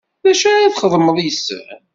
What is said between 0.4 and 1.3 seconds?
ara txedmeḍ